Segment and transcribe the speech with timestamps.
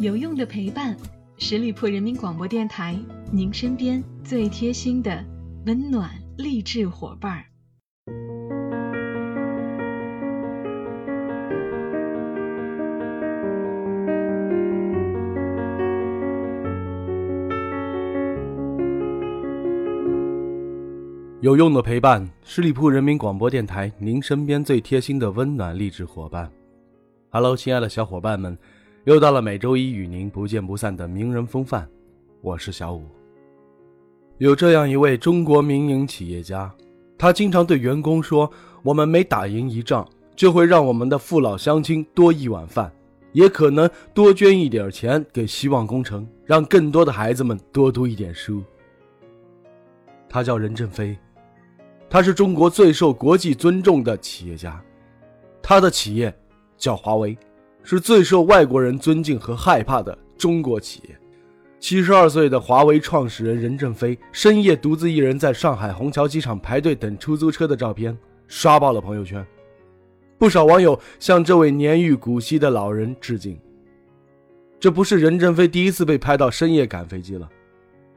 [0.00, 0.96] 有用的陪伴，
[1.38, 2.98] 十里铺人民广播电台，
[3.30, 5.24] 您身边最贴心的
[5.66, 7.44] 温暖励志伙伴儿。
[21.40, 26.50] 有用的陪伴，十里铺人民广播电台，您身边最贴心的温暖励志伙伴。
[27.30, 28.56] Hello，亲爱的小伙伴们，
[29.04, 31.86] 又到了每周一与您不见不散的名人风范，
[32.40, 33.04] 我是小五。
[34.38, 36.74] 有这样一位中国民营企业家，
[37.18, 38.50] 他经常对员工说
[38.82, 42.90] ：“我们每打赢一仗，就会让我们的父老乡亲多一碗饭，
[43.32, 48.62] 也可能多捐一点钱给希望工程，让更多的孩子们多读一点书。”
[50.30, 51.14] 他叫任正非。
[52.08, 54.82] 他是中国最受国际尊重的企业家，
[55.60, 56.34] 他的企业
[56.78, 57.36] 叫华为，
[57.84, 61.16] 是最受外国人尊敬和害怕的中国企业。
[61.78, 68.16] 七十二岁的华为创始人任正非深夜独自一人在上海虹桥机场排队等出租车的照片
[68.48, 69.46] 刷爆了朋友圈，
[70.38, 73.56] 不少网友向这位年逾古稀的老人致敬。
[74.80, 77.48] 这不是任正非第一次被拍到深夜赶飞机了，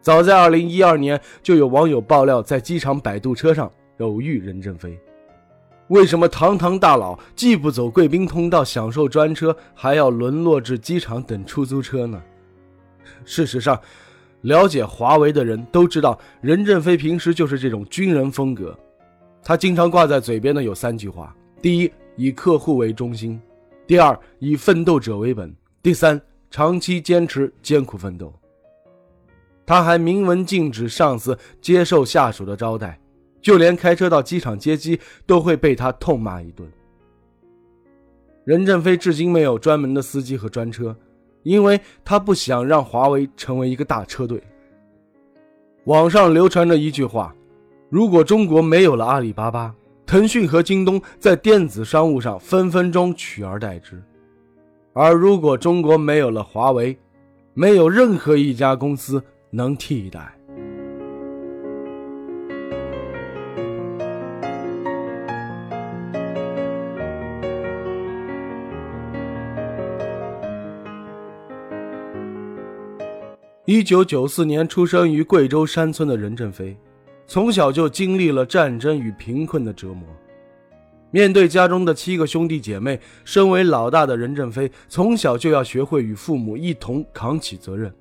[0.00, 3.70] 早在二零一二年就有网友爆料在机场摆渡车上。
[3.98, 4.98] 偶遇任正非，
[5.92, 12.18] 为什么堂堂大佬既不走贵宾通道享受专车，还要沦落至机场等出租车呢？
[13.26, 13.78] 事实上，
[14.40, 18.74] 了解华为的人都知道，任正非平时就是这种军人风格。
[19.44, 23.38] 他经常挂在嘴边的有三句话：第一，以客户为中心；
[23.86, 25.50] 第二，以奋斗者为本；
[25.82, 26.18] 第三，
[26.50, 28.32] 长期坚持艰苦奋斗。
[29.66, 32.98] 他还明文禁止上司接受下属的招待。
[33.42, 36.66] 就连开车到机场接机都会被他痛骂一顿。
[38.44, 40.96] 任正非至今没有专门的司机和专车，
[41.42, 44.42] 因为他不想让华为成为一个大车队。
[45.84, 47.34] 网上流传着一句话：
[47.90, 49.74] 如果中国没有了阿里巴巴，
[50.06, 53.96] 腾讯和京东在电子商务上分分钟取而代之；
[54.92, 56.96] 而如果中国没有了华为，
[57.54, 60.32] 没有任何一家公司能替代。
[73.64, 76.76] 一九九四年出生于贵州山村的任正非，
[77.28, 80.04] 从小就经历了战争与贫困的折磨。
[81.12, 87.92] 面对家中的七个兄弟姐妹，身为老大的任正非从小就要学会与父母一同扛起责任。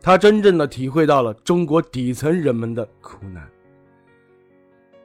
[0.00, 3.48] 他真正的体会到了中国底层人们的苦难。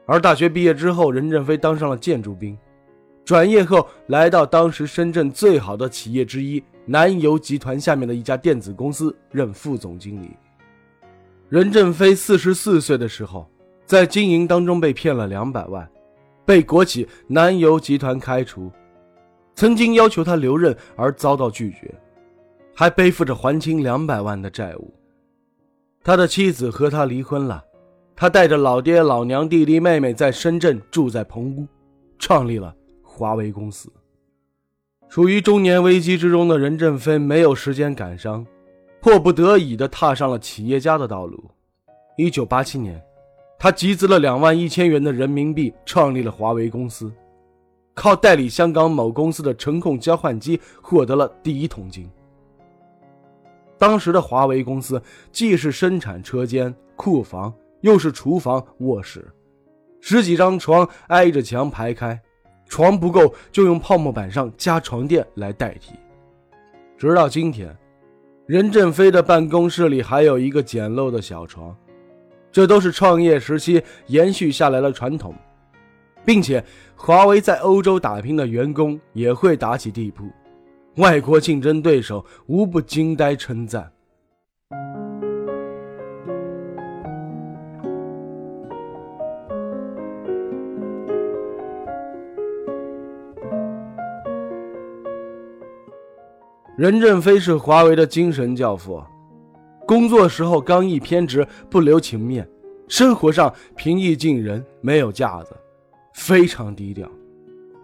[0.08, 2.58] 而大学毕业之后，任正非当上了建筑兵，
[3.24, 6.64] 转业后来到当时深圳最好的企业之一。
[6.86, 10.32] 南油集团下面的一家电子公司任副总经理。
[11.50, 13.48] 任正非四十四岁的时候，
[13.86, 15.88] 在经营当中被骗了两百万，
[16.46, 18.72] 被国企南油集团开除。
[19.56, 21.94] 曾经要求他留任而遭到拒绝，
[22.74, 24.92] 还背负着还清两百万的债务。
[26.04, 27.64] 他的妻子和他离婚了，
[28.16, 31.68] 他带着老爹老娘、弟弟妹妹在深圳住在棚屋，
[32.18, 33.90] 创立了华为公司。
[35.14, 38.44] 处于中年危机之中的任正非没有时间感伤，
[39.00, 41.52] 迫不得已地踏上了企业家的道路。
[42.18, 43.00] 一九八七年，
[43.60, 47.14] 他集资了两万一千元的人民币，创立了华为公司，
[47.94, 52.10] 靠代理香港某公司的程控交换机获得了第一桶金。
[53.78, 55.00] 当时的华为公司
[55.32, 59.32] 既是生产车间、库房，又是厨房、卧室，
[60.02, 62.20] 十几张床挨着墙排开。
[62.74, 65.94] 床不够，就用泡沫板上加床垫来代替。
[66.98, 67.72] 直到今天，
[68.48, 71.78] 任正非的办公室里还有一个简陋的小床，
[72.52, 75.36] 这都是创业时期延续下来的传统，
[76.26, 76.64] 并且
[76.96, 80.26] 华为在欧洲打拼的员工也会打起地铺，
[80.96, 83.92] 外国竞争对手无不惊呆称赞。
[96.76, 99.00] 任正非是华为的精神教父，
[99.86, 102.44] 工作时候刚毅偏执，不留情面；
[102.88, 105.56] 生活上平易近人，没有架子，
[106.16, 107.08] 非常低调。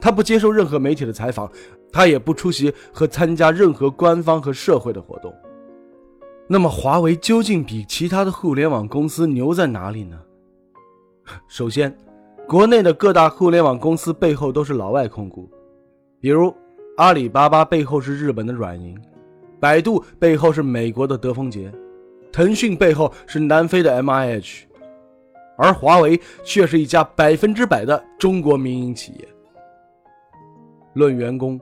[0.02, 1.48] 他不接受任何媒体的采访，
[1.92, 5.32] 他也不出席和参加任何官方和社会的活动。
[6.48, 10.20] 那么，华为究竟比其他的互联网公司牛在哪里呢？
[11.48, 11.96] 首先，
[12.48, 15.48] 国内的各大互联网公司背后都是老外控股，
[16.20, 16.52] 比如。
[17.00, 18.94] 阿里巴巴背后是日本的软银，
[19.58, 21.72] 百度背后是美国的德丰杰，
[22.30, 24.64] 腾讯背后是南非的 MIH，
[25.58, 29.26] 而华为却是一家百分之百的中国民营企业。
[30.92, 31.58] 论员工，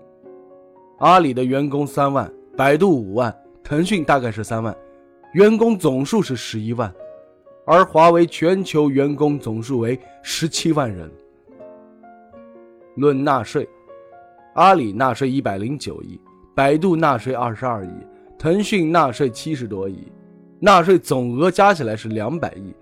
[0.97, 3.31] 阿里的员工三万，百度五万，
[3.63, 4.75] 腾讯大概是三万，
[5.33, 6.91] 员工总数是十一万，
[7.63, 11.07] 而华为全球员工总数为十七万人。
[12.95, 13.69] 论纳税，
[14.57, 16.19] 阿里纳税一百零九亿，
[16.55, 17.89] 百度纳税二十二亿，
[18.39, 20.11] 腾讯纳税七十多亿，
[20.59, 22.73] 纳税总额加起来是两百亿，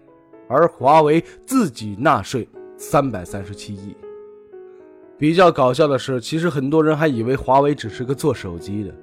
[0.48, 3.94] 而华为自己纳税三百三十七亿。
[5.18, 8.96] 比较搞笑的是，其实很多人还以为华为只是个做手机的，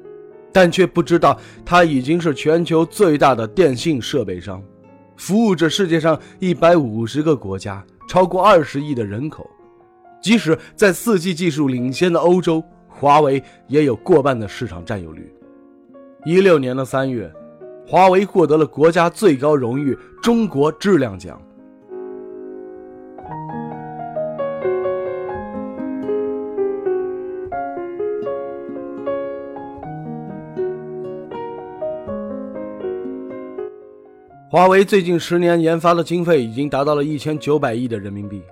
[0.51, 4.63] 但却不知道它已经是全球最大的电信设备商，
[5.19, 9.47] 服务着世界上一百五十个国家，超过二十亿的人口。
[10.23, 15.31] 即使在 4G 技术领先的欧洲，华为也有过半的市场占有率。
[16.25, 17.31] 一六年的三月，
[17.85, 21.43] 华为获得了国家最高荣誉——中国质量奖。
[34.49, 38.43] 华为最近十年研发的经费已经达到了一千九百亿的人民币，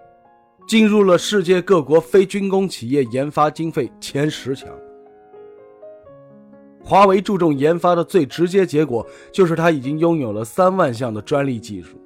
[0.70, 4.69] 进入了世界各国非军工企业研发经费前十强。
[6.81, 12.00] 华为注重研发的最直接结果，就是它已经拥有了三万项的专利技术，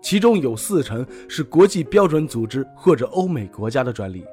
[0.00, 4.24] 其中有四成是国际标准组织或者欧美国家的专利。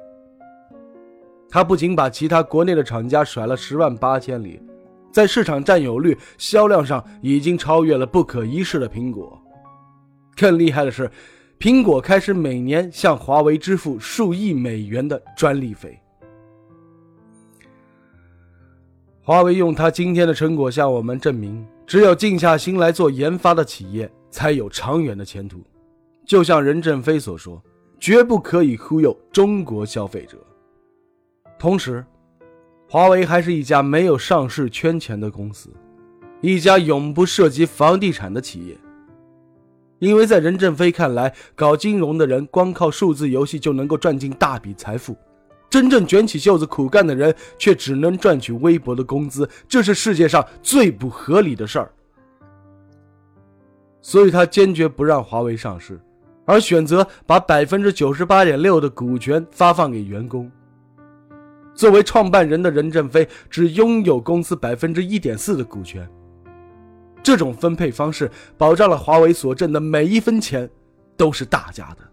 [1.46, 4.58] 它不仅把其他国内的厂家甩了十万八千里。
[5.12, 9.38] 在市场占有率、销量上已经超越了不可一世的苹果。
[10.34, 11.10] 更厉害的是，
[11.58, 15.98] 苹果开始每年向华为支付数亿美元的专利费。
[19.22, 25.62] 华为用它今天的成果向我们证明，只有静下心来做研发的企业才有长远的前途。
[26.24, 27.62] 就像任正非所说
[27.98, 30.36] ：“绝不可以忽悠中国消费者。”
[31.58, 32.04] 同时。
[32.88, 35.70] 华为还是一家没有上市圈钱的公司，
[36.40, 38.76] 一家永不涉及房地产的企业。
[39.98, 45.16] 因为在任正非看来，搞金融的人光靠数字游戏就能够赚进大笔财富，
[45.70, 51.90] 真正卷起袖子苦干的人却只能赚取微薄的工资，这是世界上最不合理的事儿。
[54.02, 56.00] 所以他坚决不让华为上市，
[56.44, 60.50] 而选择把百分之九十八点六的股权发放给员工。
[61.74, 66.08] 作为创办人的任正非只拥有公司百分之一点四的股权，
[67.26, 70.70] 这种分配方式保障了华为所挣的每一分钱
[71.16, 72.06] 都是大家的。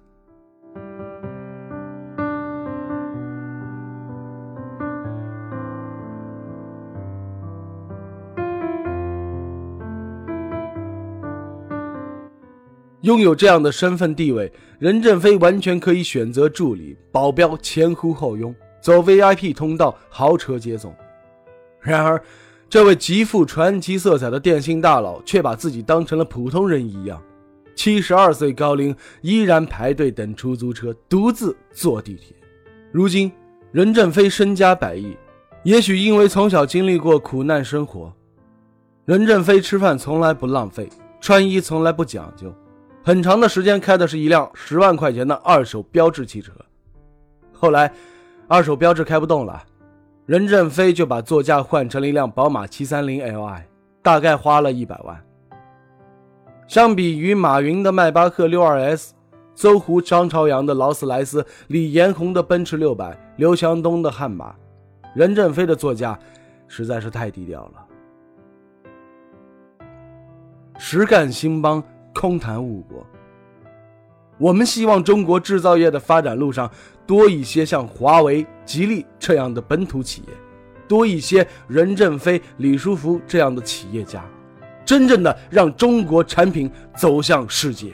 [13.02, 18.56] 拥有这样的身份地位，任正非完全可以选择助理、保镖前呼后拥。
[18.82, 20.92] 走 VIP 通道，豪车接送。
[21.80, 22.20] 然而，
[22.74, 27.22] 这位极富传奇色彩的电信大佬却把自己当成了普通人一样，
[27.76, 32.36] 七十二岁高龄依然排队等出租车，独自坐地铁。
[32.92, 33.32] 如今，
[33.72, 35.16] 任正非身家百亿，
[35.62, 38.12] 也许因为从小经历过苦难生活，
[39.06, 40.90] 任正非吃饭从来不浪费，
[41.22, 42.52] 穿衣从来不讲究，
[43.04, 46.52] 很长的时间开的是一辆十万块钱的二手标致汽车。
[47.52, 47.94] 后来。
[48.46, 49.64] 二手标志开不动了，
[50.26, 53.62] 任正非就把座驾换成了一辆宝马七三零 Li，
[54.02, 55.22] 大概花了一百万。
[56.66, 59.14] 相比于马云的迈巴赫六二 S，
[59.54, 64.56] 搜狐张朝阳的劳斯莱斯，李彦宏的奔驰六百，刘强东的悍马，
[65.14, 66.18] 任正非的座驾
[66.68, 67.86] 实在是太低调了。
[70.78, 71.84] 实干兴邦，
[72.16, 73.06] 空谈误国。
[74.44, 76.70] 我们希望中国制造业的发展路上
[77.08, 80.34] 多一些像华为、吉利这样的本土企业，
[80.86, 84.22] 多一些任正非、李书福这样的企业家，
[84.84, 87.94] 真正的让中国产品走向世界。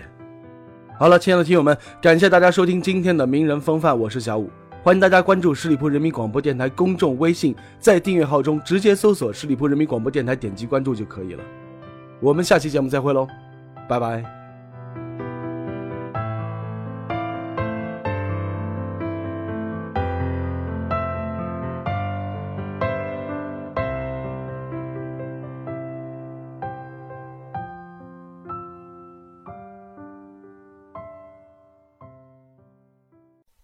[0.97, 4.49] 好了，亲爱的听友们，感谢大家收听今天的名人风范，我是小五，
[4.81, 11.43] 欢迎大家关注十里铺人民广播电台公众微信，在订阅号中直接搜索十里铺人民广播电台，点击关注就可以了。
[12.19, 13.27] 我们下期节目再会喽，
[13.87, 14.38] 拜拜。